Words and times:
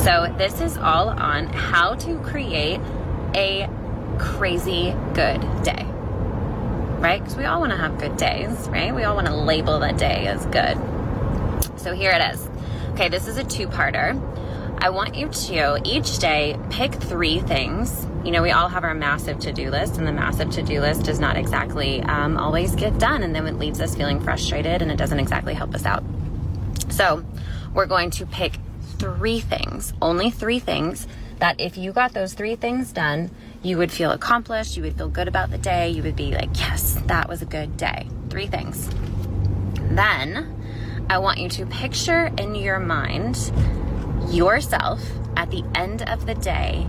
So, 0.00 0.34
this 0.38 0.60
is 0.62 0.78
all 0.78 1.10
on 1.10 1.48
how 1.48 1.94
to 1.96 2.18
create 2.20 2.80
a 3.34 3.68
crazy 4.18 4.94
good 5.12 5.40
day, 5.62 5.84
right? 6.98 7.20
Because 7.20 7.36
we 7.36 7.44
all 7.44 7.60
want 7.60 7.72
to 7.72 7.76
have 7.76 7.98
good 7.98 8.16
days, 8.16 8.50
right? 8.70 8.94
We 8.94 9.04
all 9.04 9.14
want 9.14 9.26
to 9.26 9.36
label 9.36 9.78
the 9.78 9.92
day 9.92 10.26
as 10.26 10.46
good. 10.46 10.78
So, 11.78 11.92
here 11.92 12.10
it 12.10 12.34
is. 12.34 12.48
Okay, 12.92 13.10
this 13.10 13.28
is 13.28 13.36
a 13.36 13.44
two 13.44 13.68
parter. 13.68 14.18
I 14.80 14.90
want 14.90 15.14
you 15.14 15.28
to 15.28 15.80
each 15.84 16.18
day 16.20 16.56
pick 16.70 16.94
three 16.94 17.40
things. 17.40 18.06
You 18.24 18.30
know, 18.30 18.42
we 18.42 18.50
all 18.50 18.68
have 18.68 18.84
our 18.84 18.94
massive 18.94 19.38
to 19.40 19.52
do 19.52 19.70
list, 19.70 19.98
and 19.98 20.06
the 20.06 20.12
massive 20.12 20.50
to 20.52 20.62
do 20.62 20.80
list 20.80 21.02
does 21.02 21.20
not 21.20 21.36
exactly 21.36 22.00
um, 22.02 22.38
always 22.38 22.74
get 22.74 22.98
done, 22.98 23.22
and 23.22 23.34
then 23.34 23.46
it 23.46 23.58
leaves 23.58 23.80
us 23.80 23.94
feeling 23.94 24.20
frustrated 24.20 24.80
and 24.80 24.90
it 24.90 24.96
doesn't 24.96 25.18
exactly 25.18 25.52
help 25.52 25.74
us 25.74 25.84
out. 25.84 26.02
So, 26.98 27.24
we're 27.74 27.86
going 27.86 28.10
to 28.10 28.26
pick 28.26 28.54
three 28.98 29.38
things, 29.38 29.92
only 30.02 30.32
three 30.32 30.58
things, 30.58 31.06
that 31.38 31.60
if 31.60 31.76
you 31.76 31.92
got 31.92 32.12
those 32.12 32.34
three 32.34 32.56
things 32.56 32.90
done, 32.90 33.30
you 33.62 33.78
would 33.78 33.92
feel 33.92 34.10
accomplished, 34.10 34.76
you 34.76 34.82
would 34.82 34.96
feel 34.96 35.08
good 35.08 35.28
about 35.28 35.52
the 35.52 35.58
day, 35.58 35.90
you 35.90 36.02
would 36.02 36.16
be 36.16 36.32
like, 36.32 36.58
yes, 36.58 37.00
that 37.06 37.28
was 37.28 37.40
a 37.40 37.46
good 37.46 37.76
day. 37.76 38.08
Three 38.30 38.48
things. 38.48 38.90
Then, 39.94 40.52
I 41.08 41.18
want 41.18 41.38
you 41.38 41.48
to 41.50 41.66
picture 41.66 42.32
in 42.36 42.56
your 42.56 42.80
mind 42.80 43.52
yourself 44.28 45.00
at 45.36 45.52
the 45.52 45.62
end 45.76 46.02
of 46.02 46.26
the 46.26 46.34
day 46.34 46.84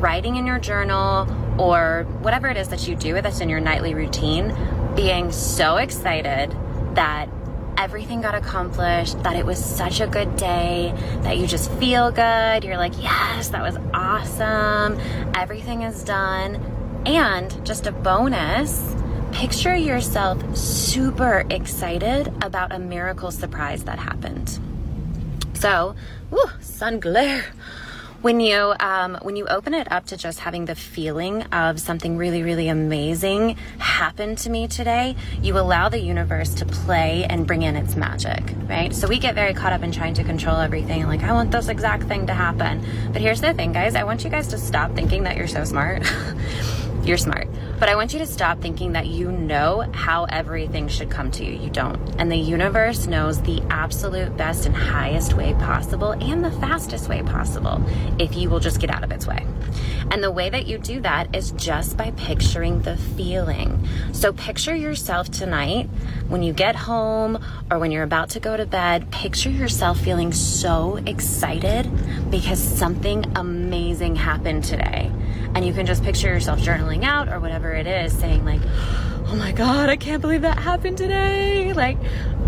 writing 0.00 0.34
in 0.34 0.46
your 0.46 0.58
journal 0.58 1.28
or 1.60 2.08
whatever 2.22 2.48
it 2.48 2.56
is 2.56 2.70
that 2.70 2.88
you 2.88 2.96
do 2.96 3.22
that's 3.22 3.38
in 3.38 3.48
your 3.48 3.60
nightly 3.60 3.94
routine, 3.94 4.52
being 4.96 5.30
so 5.30 5.76
excited 5.76 6.50
that 6.96 7.28
everything 7.76 8.20
got 8.20 8.34
accomplished, 8.34 9.22
that 9.22 9.36
it 9.36 9.44
was 9.44 9.62
such 9.62 10.00
a 10.00 10.06
good 10.06 10.36
day, 10.36 10.92
that 11.22 11.38
you 11.38 11.46
just 11.46 11.70
feel 11.72 12.10
good. 12.10 12.64
You're 12.64 12.76
like, 12.76 13.00
yes, 13.02 13.48
that 13.48 13.62
was 13.62 13.76
awesome. 13.92 14.98
Everything 15.34 15.82
is 15.82 16.02
done. 16.04 16.56
And 17.06 17.64
just 17.66 17.86
a 17.86 17.92
bonus, 17.92 18.94
picture 19.32 19.74
yourself 19.74 20.56
super 20.56 21.44
excited 21.50 22.28
about 22.42 22.72
a 22.72 22.78
miracle 22.78 23.30
surprise 23.30 23.84
that 23.84 23.98
happened. 23.98 24.58
So, 25.54 25.94
woo, 26.30 26.44
sun 26.60 27.00
glare. 27.00 27.46
When 28.24 28.40
you 28.40 28.72
um, 28.80 29.18
when 29.20 29.36
you 29.36 29.46
open 29.48 29.74
it 29.74 29.92
up 29.92 30.06
to 30.06 30.16
just 30.16 30.38
having 30.38 30.64
the 30.64 30.74
feeling 30.74 31.42
of 31.52 31.78
something 31.78 32.16
really 32.16 32.42
really 32.42 32.68
amazing 32.68 33.58
happen 33.78 34.34
to 34.36 34.48
me 34.48 34.66
today, 34.66 35.14
you 35.42 35.58
allow 35.58 35.90
the 35.90 35.98
universe 35.98 36.54
to 36.54 36.64
play 36.64 37.26
and 37.28 37.46
bring 37.46 37.60
in 37.60 37.76
its 37.76 37.96
magic, 37.96 38.42
right? 38.66 38.94
So 38.94 39.08
we 39.08 39.18
get 39.18 39.34
very 39.34 39.52
caught 39.52 39.74
up 39.74 39.82
in 39.82 39.92
trying 39.92 40.14
to 40.14 40.24
control 40.24 40.56
everything. 40.56 41.06
Like 41.06 41.22
I 41.22 41.32
want 41.32 41.50
this 41.50 41.68
exact 41.68 42.04
thing 42.04 42.26
to 42.28 42.32
happen, 42.32 42.82
but 43.12 43.20
here's 43.20 43.42
the 43.42 43.52
thing, 43.52 43.72
guys. 43.74 43.94
I 43.94 44.04
want 44.04 44.24
you 44.24 44.30
guys 44.30 44.48
to 44.48 44.58
stop 44.58 44.94
thinking 44.94 45.24
that 45.24 45.36
you're 45.36 45.46
so 45.46 45.62
smart. 45.64 46.10
you're 47.06 47.18
smart. 47.18 47.48
But 47.78 47.88
I 47.88 47.96
want 47.96 48.12
you 48.12 48.18
to 48.20 48.26
stop 48.26 48.60
thinking 48.60 48.92
that 48.92 49.06
you 49.06 49.30
know 49.30 49.84
how 49.92 50.24
everything 50.24 50.88
should 50.88 51.10
come 51.10 51.30
to 51.32 51.44
you. 51.44 51.52
You 51.52 51.70
don't. 51.70 51.98
And 52.18 52.30
the 52.30 52.36
universe 52.36 53.06
knows 53.06 53.42
the 53.42 53.62
absolute 53.68 54.36
best 54.36 54.64
and 54.64 54.74
highest 54.74 55.34
way 55.34 55.54
possible 55.54 56.12
and 56.12 56.44
the 56.44 56.50
fastest 56.52 57.08
way 57.08 57.22
possible 57.22 57.82
if 58.18 58.36
you 58.36 58.48
will 58.48 58.60
just 58.60 58.80
get 58.80 58.90
out 58.90 59.04
of 59.04 59.12
its 59.12 59.26
way. 59.26 59.44
And 60.10 60.22
the 60.22 60.30
way 60.30 60.48
that 60.50 60.66
you 60.66 60.78
do 60.78 61.00
that 61.00 61.34
is 61.34 61.50
just 61.52 61.96
by 61.96 62.12
picturing 62.12 62.82
the 62.82 62.96
feeling. 62.96 63.88
So 64.12 64.32
picture 64.32 64.74
yourself 64.74 65.30
tonight 65.30 65.88
when 66.28 66.42
you 66.42 66.52
get 66.52 66.76
home 66.76 67.42
or 67.70 67.78
when 67.78 67.90
you're 67.90 68.02
about 68.02 68.30
to 68.30 68.40
go 68.40 68.56
to 68.56 68.66
bed, 68.66 69.10
picture 69.10 69.50
yourself 69.50 69.98
feeling 70.00 70.32
so 70.32 70.96
excited 71.06 71.90
because 72.30 72.62
something 72.62 73.24
amazing 73.36 74.16
happened 74.16 74.64
today. 74.64 75.10
And 75.54 75.64
you 75.64 75.72
can 75.72 75.86
just 75.86 76.02
picture 76.02 76.28
yourself 76.28 76.60
journaling 76.60 76.93
out 77.02 77.30
or 77.30 77.40
whatever 77.40 77.72
it 77.72 77.86
is, 77.86 78.12
saying, 78.12 78.44
like, 78.44 78.60
oh 79.26 79.36
my 79.36 79.52
God, 79.52 79.88
I 79.88 79.96
can't 79.96 80.20
believe 80.20 80.42
that 80.42 80.58
happened 80.58 80.98
today. 80.98 81.72
Like, 81.72 81.96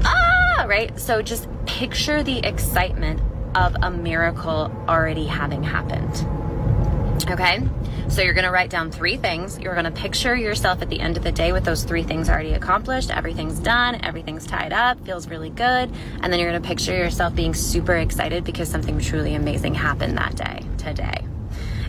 ah, 0.05 0.67
right? 0.69 0.99
So 1.01 1.23
just 1.23 1.49
picture 1.65 2.23
the 2.23 2.39
excitement 2.39 3.21
of 3.57 3.75
a 3.83 3.91
miracle 3.91 4.71
already 4.87 5.25
having 5.25 5.63
happened. 5.63 6.15
Okay? 7.31 7.67
So 8.09 8.23
you're 8.23 8.35
to 8.45 8.51
write 8.51 8.71
down 8.71 8.93
three 8.93 9.17
things. 9.17 9.59
You're 9.59 9.75
to 9.85 9.91
picture 9.91 10.37
yourself 10.37 10.81
at 10.81 10.91
the 10.91 11.01
end 11.01 11.17
of 11.17 11.25
the 11.25 11.33
day 11.33 11.53
with 11.53 11.65
those 11.65 11.83
three 11.83 12.03
things 12.03 12.29
already 12.29 12.53
accomplished. 12.53 13.11
Everything's 13.11 13.59
done, 13.59 14.05
everything's 14.05 14.47
tied 14.47 14.73
up, 14.73 15.05
feels 15.05 15.27
really 15.27 15.51
good. 15.51 15.91
And 16.23 16.33
then 16.33 16.39
you're 16.39 16.53
to 16.53 16.61
picture 16.61 16.97
yourself 16.97 17.35
being 17.35 17.55
super 17.55 17.97
excited 17.97 18.45
because 18.45 18.69
something 18.69 19.01
truly 19.01 19.35
amazing 19.35 19.75
happened 19.75 20.19
that 20.19 20.37
day, 20.37 20.63
today. 20.79 21.27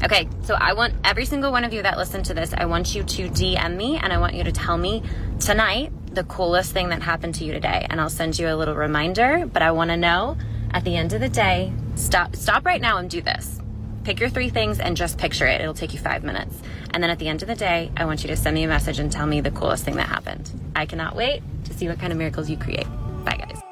Okay, 0.04 0.30
so 0.44 0.54
I 0.54 0.74
want 0.74 0.94
every 1.04 1.26
single 1.26 1.52
one 1.52 1.64
of 1.64 1.74
you 1.74 1.82
that 1.82 1.98
listen 1.98 2.22
to 2.24 2.34
this, 2.34 2.54
I 2.56 2.66
want 2.66 2.94
you 2.94 3.04
to 3.04 3.30
DM 3.30 3.76
me 3.76 3.98
and 3.98 4.14
I 4.14 4.20
want 4.20 4.36
you 4.36 4.44
to 4.44 4.52
tell 4.52 4.78
me 4.78 5.02
tonight 5.40 5.92
the 6.14 6.24
coolest 6.24 6.72
thing 6.72 6.90
that 6.90 7.02
happened 7.02 7.36
to 7.36 7.46
you 7.46 7.52
today. 7.52 7.86
And 7.90 8.00
I'll 8.00 8.10
send 8.10 8.38
you 8.38 8.48
a 8.48 8.56
little 8.56 8.76
reminder, 8.76 9.46
but 9.52 9.62
I 9.62 9.72
want 9.72 9.90
to 9.90 9.98
know 9.98 10.38
at 10.72 10.84
the 10.84 10.96
end 10.96 11.14
of 11.14 11.22
the 11.22 11.30
day, 11.30 11.74
stop 11.96 12.36
stop 12.36 12.66
right 12.66 12.82
now 12.82 12.98
and 12.98 13.10
do 13.10 13.22
this. 13.22 13.60
Pick 14.04 14.20
your 14.20 14.30
three 14.30 14.50
things 14.50 14.80
and 14.80 14.96
just 14.96 15.18
picture 15.18 15.48
it. 15.48 15.60
It'll 15.60 15.74
take 15.74 15.94
you 15.94 16.00
5 16.00 16.24
minutes. 16.24 16.62
And 16.92 17.04
then 17.04 17.10
at 17.10 17.20
the 17.20 17.28
end 17.28 17.42
of 17.42 17.48
the 17.48 17.56
day, 17.56 17.92
I 17.98 18.06
want 18.06 18.24
you 18.24 18.30
to 18.30 18.38
send 18.38 18.56
me 18.56 18.64
a 18.64 18.68
message 18.68 19.00
and 19.00 19.12
tell 19.12 19.26
me 19.26 19.42
the 19.42 19.52
coolest 19.52 19.84
thing 19.84 19.98
that 19.98 20.08
happened. 20.08 20.50
I 20.76 20.86
cannot 20.86 21.16
wait 21.16 21.42
to 21.66 21.74
see 21.74 21.88
what 21.90 22.00
kind 22.00 22.14
of 22.14 22.18
miracles 22.18 22.50
you 22.50 22.58
create. 22.58 22.88
Bye 23.26 23.38
guys. 23.38 23.67